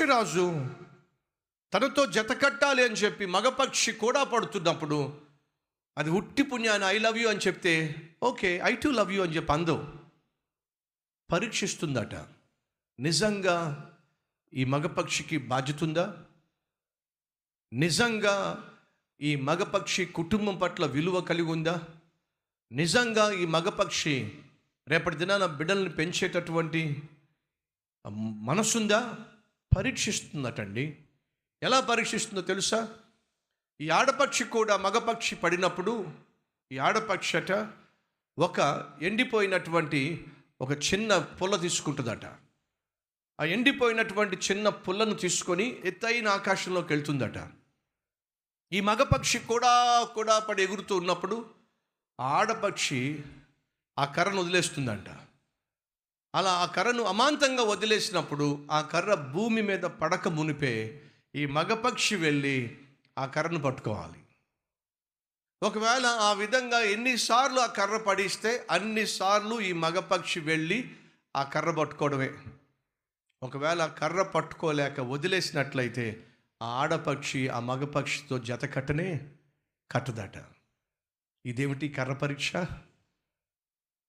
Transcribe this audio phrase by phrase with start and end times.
[0.00, 0.44] పక్షిరాజు
[1.72, 5.20] తనతో జత కట్టాలి అని చెప్పి మగపక్షి కూడా పడుతున్నప్పుడు
[5.98, 7.72] అది ఉట్టి పుణ్యాన్ని ఐ లవ్ యూ అని చెప్తే
[8.22, 9.84] okay I too love you అని చెప్పి అందవు
[11.30, 12.14] పరీక్షిస్తుందట.
[13.00, 13.56] నిజంగా
[14.54, 16.06] ఈ మగపక్షికి బాధ్యత ఉందా?
[17.72, 18.36] నిజంగా
[19.20, 21.76] ఈ మగపక్షి కుటుంబం పట్ల విలువ కలిగి ఉందా?
[22.72, 24.16] నిజంగా ఈ మగపక్షి
[24.88, 27.02] రేపటి దినాన బిడ్డల్ని పెంచేటటువంటి
[28.48, 29.26] మనసుందా?
[29.76, 30.98] పరీక్షిస్తుందటండి.
[31.62, 32.98] ఎలా పరీక్షిస్తుందో తెలుసా?
[33.80, 36.12] ఈ ఆడపక్షి కూడా మగపక్షి పడినప్పుడు
[36.72, 37.52] ఈ ఆడపక్షి అట
[38.38, 40.26] ఒక ఎండిపోయినటువంటి
[40.60, 42.24] ఒక చిన్న పుల్ల తీసుకుంటుందట.
[43.40, 47.48] ఆ ఎండిపోయినటువంటి చిన్న పుల్లను తీసుకొని ఎత్తైన ఆకాశంలోకి వెళ్తుందట.
[48.72, 51.50] ఈ మగపక్షి కూడా కూడా పడి ఎగురుతూ ఉన్నప్పుడు
[52.20, 53.24] ఆ ఆడపక్షి
[53.98, 55.19] ఆ కర్రను వదిలేస్తుందంట.
[56.34, 61.02] అలా ఆ కర్రను అమాంతంగా వదిలేసినప్పుడు ఆ కర్ర భూమి మీద పడక మునిపే
[61.34, 62.78] ఈ మగపక్షి వెళ్ళి
[63.18, 64.22] ఆ కర్రను పట్టుకోవాలి.
[65.62, 70.94] ఒకవేళ ఆ విధంగా ఎన్నిసార్లు ఆ కర్ర పడిస్తే అన్నిసార్లు ఈ మగపక్షి వెళ్ళి
[71.36, 72.30] ఆ కర్ర పట్టుకోవడమే.
[73.42, 76.26] ఒకవేళ ఆ కర్ర పట్టుకోలేక వదిలేసినట్లయితే
[76.62, 79.28] ఆ ఆడపక్షి ఆ మగపక్షితో జత కట్టనే
[79.90, 80.44] కట్టదట.
[81.46, 82.56] ఇదేమిటి కర్ర పరీక్ష?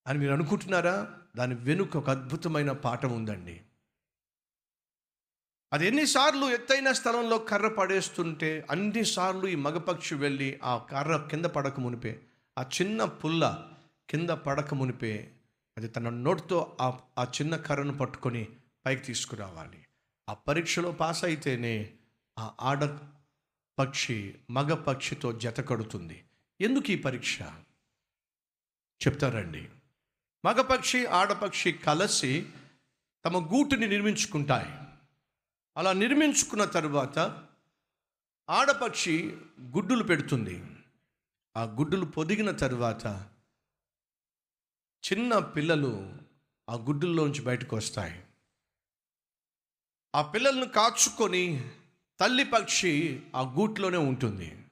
[0.07, 1.17] అని మీరు అనుకుంటున్నారా?
[1.35, 3.61] దాని వెనుక ఒక అద్భుతమైన పాఠం ఉందండి.
[5.73, 12.21] అది ఎన్నిసార్లు ఎత్తైన స్థలంలో కర్ర పడేస్తుంటే అన్నిసార్లు ఈ మగపక్షి వెళ్ళి ఆ కర్ర కింద పడక మునిపే
[12.57, 13.71] ఆ చిన్న పుల్ల
[14.09, 15.31] కింద పడక మునిపే
[15.77, 18.47] అది తన నోటితో ఆ ఆ చిన్న కర్రను పట్టుకొని
[18.85, 19.85] పైకి తీసుకురావాలి.
[20.29, 21.93] ఆ పరీక్షలో పాస్ అయితేనే
[22.39, 22.99] ఆ ఆడ
[23.79, 26.23] పక్షి మగ పక్షితో జత కడుతుంది.
[26.61, 27.41] ఎందుకు ఈ పరీక్ష?
[29.07, 29.69] చెప్తారండి.
[30.45, 32.51] మగపక్షి ఆడపక్షి కలిసి
[33.25, 34.97] తమ గూటిని నిర్మించుకుంటాయి.
[35.77, 37.47] అలా నిర్మించుకున్న తరువాత
[38.49, 40.63] ఆడపక్షి గుడ్డులు పెడుతుంది.
[41.57, 43.05] ఆ గుడ్డులు పొదిగిన తరువాత
[45.11, 46.13] చిన్న పిల్లలు
[46.69, 48.25] ఆ గుడ్డుల్లోంచి బయటకు వస్తాయి.
[50.15, 51.71] ఆ పిల్లలను కాచుకొని
[52.19, 54.65] తల్లి పక్షి ఆ గూట్లోనే ఉంటుంది.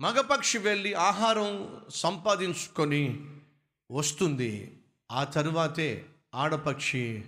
[0.00, 3.33] మగపక్షి వెళ్ళి ఆహారం సంపాదించుకొని
[3.94, 4.80] వస్తుంది.
[5.10, 7.24] ఆ తరువాతే ఆడపక్షి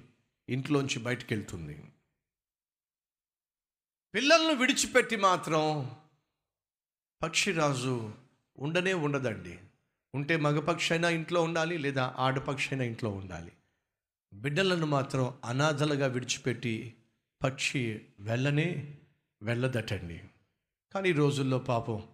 [0.48, 1.82] ఇంట్లోంచి బయటికి వెళ్తుంది
[4.14, 5.62] పిల్లలను విడిచిపెట్టి మాత్రం
[7.22, 8.12] పక్షిరాజు
[8.58, 9.58] ఉండనే ఉండదండి.
[10.14, 13.52] ఉంటే మగపక్షి అయినా ఇంట్లో ఉండాలి లేదా ఆడపక్షి అయినా ఇంట్లో ఉండాలి.
[14.34, 16.94] బిడ్డలను మాత్రం అనాథలుగా విడిచిపెట్టి
[17.44, 18.98] పక్షి వెళ్ళనే
[19.42, 20.24] వెళ్ళదటండి.
[20.94, 22.08] కానీ ఈ రోజుల్లో పాపం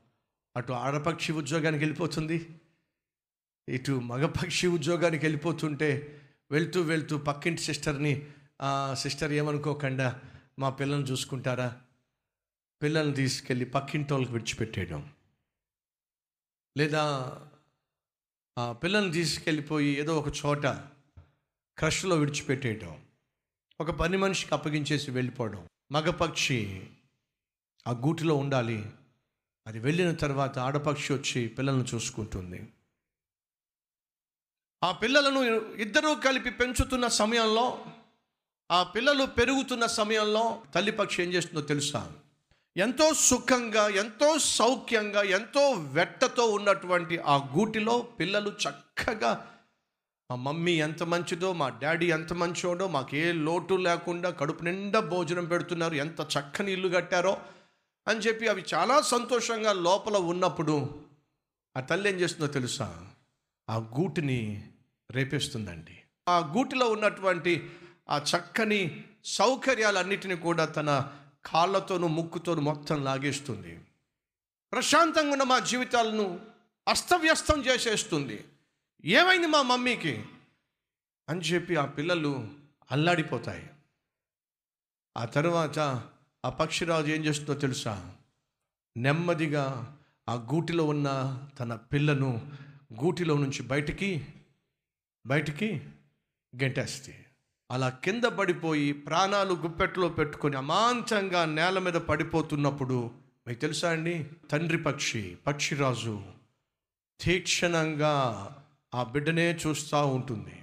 [0.57, 2.62] అటు ఆడపక్షి ఉద్యోగానికి వెళ్ళిపోతుంది
[3.69, 8.27] ఇటు మగపక్షి ఉద్యోగానికి వెళ్ళిపోతుంటే వెళ్తూ వెళ్తూ పక్కింటి సిస్టర్ని
[8.93, 10.21] సిస్టర్ ఏమనుకోకుండా
[10.59, 11.81] మా పిల్లల్ని చూసుకుంటారా?
[12.83, 15.13] పిల్లల్ని తీసుకెళ్ళి పక్కింటి వాళ్ళకి విడిచిపెట్టేయడం.
[16.77, 17.03] లేదా
[18.59, 20.67] ఆ పిల్లల్ని తీసుకెళ్ళిపోయి ఏదో ఒక చోట
[21.79, 23.03] క్రష్లో విడిచిపెట్టేయడం
[23.81, 26.87] ఒక పని మనిషికి అప్పగించేసి వెళ్ళిపోవడం మగపక్షి
[27.87, 28.85] ఆ గూటిలో ఉండాలి
[29.67, 32.69] అది వెళ్ళిన తర్వాత ఆడపక్షి వచ్చి పిల్లల్ని చూసుకుంటుంది.
[34.83, 35.41] ఆ పిల్లలను
[35.77, 37.67] ఇద్దరూ కలిపి పెంచుతున్న సమయంలో
[38.71, 40.43] ఆ పిల్లలు పెరుగుతున్న సమయంలో
[40.75, 42.01] తల్లి పక్షి ఏం చేస్తుందో తెలుసా?
[42.77, 49.33] ఎంతో సుఖంగా ఎంతో సౌఖ్యంగా ఎంతో వెట్టతో ఉన్నటువంటి ఆ గూటిలో పిల్లలు చక్కగా
[50.31, 55.45] మా మమ్మీ ఎంత మంచిదో మా డాడీ ఎంత మంచోడో మాకు ఏ లోటు లేకుండా కడుపు నిండా భోజనం
[55.45, 57.35] పెడుతున్నారు ఎంత చక్కని ఇల్లు కట్టారో
[58.07, 60.77] అని చెప్పి అవి చాలా సంతోషంగా లోపల ఉన్నప్పుడు
[61.77, 62.87] ఆ తల్లి ఏం చేస్తుందో తెలుసా?
[63.69, 64.69] ఆ గూటిని
[65.11, 65.99] రేపేస్తుందండి.
[66.29, 67.71] ఆ గూటిలో ఉన్నటువంటి
[68.11, 71.13] ఆ చక్కని సౌకర్యాలన్నిటిని కూడా తన
[71.45, 73.81] కాళ్ళతోనూ ముక్కుతోనూ మొత్తం లాగేస్తుంది.
[74.73, 76.41] ప్రశాంతంగా ఉన్న మా జీవితాలను
[76.89, 78.45] అస్తవ్యస్తం చేసేస్తుంది.
[79.05, 80.25] ఏమైంది మా మమ్మీకి?
[81.29, 82.49] అని చెప్పి ఆ పిల్లలు
[82.91, 83.71] అల్లాడిపోతాయి.
[85.17, 85.79] ఆ తర్వాత
[86.45, 88.15] ఆ పక్షిరాజు ఏం చేస్తుందో తెలుసా?
[88.97, 89.97] నెమ్మదిగా
[90.29, 92.53] ఆ గూటిలో ఉన్న తన పిల్లను
[93.01, 94.27] గూటిలో నుంచి బయటికి
[95.27, 95.81] బయటికి
[96.57, 97.27] గెంటేస్తే
[97.71, 103.11] అలా కింద పడిపోయి ప్రాణాలు గుప్పెట్లో పెట్టుకొని అమాంతంగా నేల మీద పడిపోతున్నప్పుడు
[103.47, 104.31] మీకు తెలుసా అండి?
[104.51, 106.23] తండ్రి పక్షి పక్షిరాజు
[107.21, 108.15] తీక్షణంగా
[108.95, 110.63] ఆ బిడ్డనే చూస్తూ ఉంటుంది.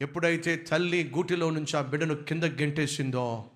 [0.00, 3.50] ఎప్పుడైతే తల్లి గూటిలో నుంచి ఆ బిడ్డను కింద గెంటేసిందో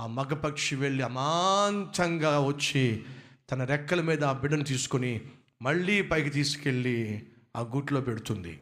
[0.00, 3.04] ఆ మగపక్షి వెళ్ళి అమాంతంగా వచ్చి
[3.50, 5.20] తన రెక్కల మీద ఆ బిడ్డను తీసుకొని
[5.62, 8.60] మళ్ళీ పైకి తీసుకెళ్ళి ఆ గూట్లో పెడుతుంది.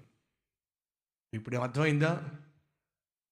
[1.34, 2.28] ఇప్పుడు అర్థమైందా?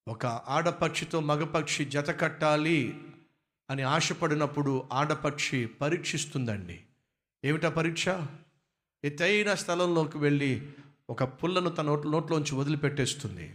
[0.08, 3.00] ఒక ఆడపక్షితో మగపక్షి జత కట్టాలి
[3.70, 6.82] అని ఆశపడినప్పుడు ఆడపక్షి పరీక్షిస్తుందండి.
[7.44, 8.08] ఏమిటా పరీక్ష?
[9.04, 10.72] ఎత్తైన స్థలంలోకి వెళ్ళి
[11.10, 13.54] ఒక పుల్లను తన నోట్లోంచి వదిలిపెట్టేస్తుంది.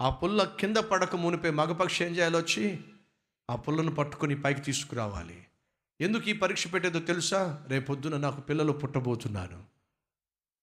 [0.00, 2.84] ఆ పుల్ల కింద పడక మునిపే మగపక్షి ఏం చేయాలి వచ్చి?
[3.50, 5.46] ఆ పుల్లను పట్టుకొని పైకి తీసుకురావాలి.
[6.00, 7.64] ఎందుకు ఈ పరీక్ష పెట్టేదో తెలుసా?
[7.68, 9.64] రేపొద్దున నాకు పిల్లలు పుట్టబోతున్నాను.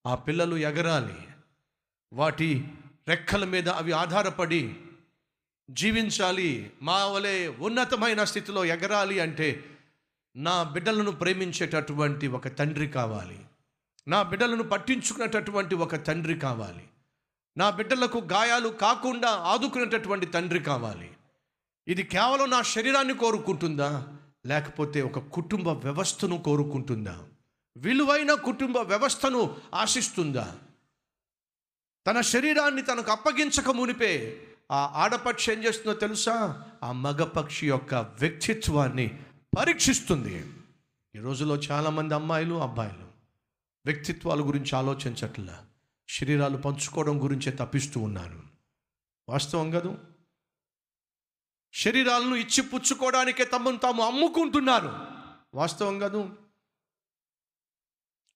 [0.05, 1.27] ఆ పిల్లలు ఎగరాలి.
[2.13, 2.71] వాటి
[3.07, 4.75] రెక్కల మీద అవి ఆధారపడి
[5.71, 6.71] జీవించాలి.
[6.81, 9.65] మా వలె ఉన్నతమైన స్థితిలో ఎగరాలి అంటే
[10.35, 13.39] నా బిడ్డలను ప్రేమించేటటువంటి ఒక తండ్రి కావాలి.
[14.07, 16.87] నా బిడ్డలను పట్టించుకునేటటువంటి ఒక తండ్రి కావాలి.
[17.57, 21.11] నా బిడ్డలకు గాయాలు కాకుండా ఆదుకునేటటువంటి తండ్రి కావాలి.
[21.87, 24.16] ఇది కేవలం నా శరీరాన్ని కోరుకుంటుందా?
[24.47, 27.23] లేకపోతే ఒక కుటుంబ వ్యవస్థను కోరుకుంటుందా?
[27.77, 30.55] విలువైన కుటుంబ వ్యవస్థను ఆశిస్తుందా?
[32.07, 36.63] తన శరీరాన్ని తనకు అప్పగించక మునిపే ఆ ఆడపక్షి ఏం చేస్తుందో తెలుసా?
[36.83, 39.19] ఆ మగపక్షి యొక్క వ్యక్తిత్వాన్ని
[39.57, 40.45] పరీక్షిస్తుంది.
[41.15, 43.07] ఈ రోజులో చాలామంది అమ్మాయిలు అబ్బాయిలు
[43.85, 45.65] వ్యక్తిత్వాల గురించి ఆలోచించట్లా.
[46.09, 48.41] శరీరాలు పంచుకోవడం గురించే తప్పిస్తూ ఉన్నాను
[49.29, 49.95] వాస్తవం కదా.
[51.73, 54.95] శరీరాలను ఇచ్చి పుచ్చుకోవడానికే తమను తాము అమ్ముకుంటున్నారు.
[55.53, 56.29] వాస్తవం కాదు.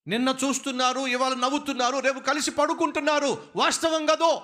[0.07, 3.43] నిన్న చూస్తున్నారు ఇవాళ నవ్వుతున్నారు రేపు కలిసి పడుకుంటున్నారు.
[3.55, 4.41] వాస్తవం కదో.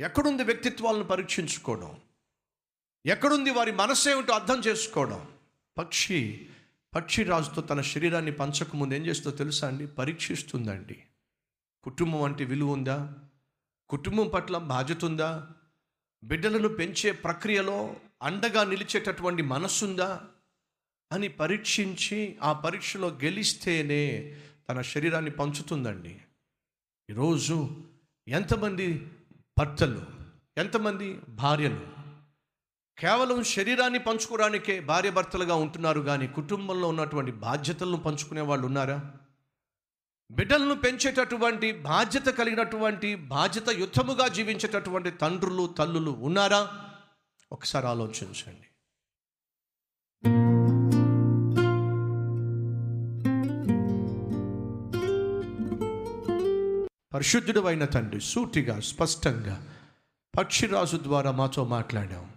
[0.00, 1.96] ఎక్కడుంది వ్యక్తిత్వాలను పరీక్షించుకోవడం?
[3.06, 5.28] ఎక్కడుంది వారి మనసు ఏమిటో అర్థం చేసుకోవడం?
[5.78, 6.48] పక్షి
[6.94, 9.86] పక్షి రాజుతో తన శరీరాన్ని పంచకముందు ఏం చేస్తుందో తెలుసా అండి?
[9.86, 11.02] పరీక్షిస్తుందండి.
[11.82, 13.14] కుటుంబం అంటే విలువ ఉందా?
[13.88, 15.48] కుటుంబం పట్ల బాధ్యత ఉందా?
[16.24, 20.22] బిడ్డలను పెంచే ప్రక్రియలో అండగా నిలిచేటటువంటి మనస్సుందా
[21.12, 24.36] అని పరీక్షించి ఆ పరీక్షలో గెలిస్తేనే
[24.68, 26.20] తన శరీరాన్ని పంచుతుందండి.
[27.10, 27.68] ఈరోజు
[28.28, 29.06] ఎంతమంది
[29.58, 30.06] భర్తలు
[30.58, 31.86] ఎంతమంది భార్యలు
[32.98, 39.12] కేవలం శరీరాన్ని పంచుకోవడానికే భార్య భర్తలుగా ఉంటున్నారు కానీ కుటుంబంలో ఉన్నటువంటి బాధ్యతలను పంచుకునే వాళ్ళు ఉన్నారా?
[40.30, 46.90] బిడ్డలను పెంచేటటువంటి బాధ్యత కలిగినటువంటి బాధ్యత యుద్ధముగా జీవించేటటువంటి తండ్రులు తల్లులు ఉన్నారా?
[47.52, 48.66] ఒకసారి ఆలోచించండి.
[57.14, 59.74] పరిశుద్ధుడు అయిన తండ్రి సూటిగా స్పష్టంగా
[60.38, 62.32] పక్షిరాజు ద్వారా మాతో మాట్లాడాం.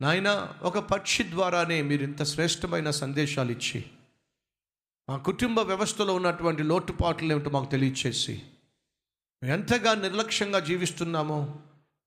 [0.00, 3.84] నాయన ఒక పక్షి ద్వారానే మీరు ఇంత శ్రేష్టమైన సందేశాలు ఇచ్చి
[5.10, 8.42] మా కుటుంబ వ్యవస్థలో ఉన్నటువంటి లోటుపాట్లు ఏమిటో మాకు తెలియచేసి
[9.42, 11.56] ఎంతగా నిర్లక్ష్యంగా జీవిస్తున్నామో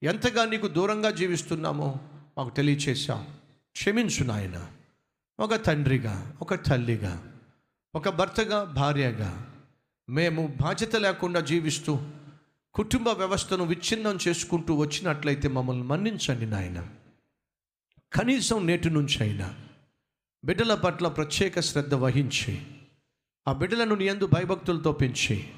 [0.04, 1.96] ఎంతగా నీకు దూరంగా జీవిస్తున్నామో
[2.38, 3.38] మాకు తెలియచేశాం
[3.72, 4.68] క్షమించు నాయన.
[5.40, 7.34] ఒక తండ్రిగా ఒక తల్లిగా
[7.96, 9.52] ఒక భర్తగా భార్యగా
[10.10, 12.00] మేము బాధ్యత లేకుండా జీవిస్తూ
[12.74, 16.90] కుటుంబ వ్యవస్థను విచ్ఛిన్నం చేసుకుంటూ వచ్చినట్లయితే మమ్మల్ని మన్నించండి నాయన.
[18.14, 19.56] కనీసం నేటి నుంచి అయినా
[20.46, 22.68] బిడ్డల పట్ల ప్రత్యేక శ్రద్ధ వహించి
[23.48, 25.50] ఆ బిడ్డలను నీ ఎందు భయభక్తులతో పెంచి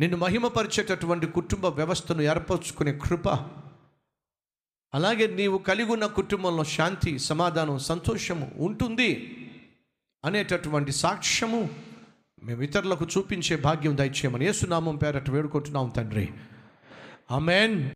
[0.00, 3.28] నిన్ను మహిమపరిచేటటువంటి కుటుంబ వ్యవస్థను ఏర్పరచుకునే కృప
[4.94, 9.08] అలాగే నీవు కలిగి ఉన్న కుటుంబంలో శాంతి సమాధానం సంతోషము ఉంటుంది
[10.24, 11.70] అనేటటువంటి సాక్ష్యము
[12.42, 16.30] మేము ఇతరులకు చూపించే భాగ్యం దయచేయమని యేసునామం పేరట వేడుకుంటున్నాం తండ్రి.
[17.30, 17.90] ఆమెన్.